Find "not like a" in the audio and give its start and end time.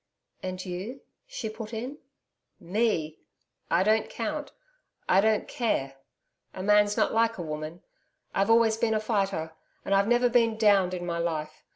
6.97-7.43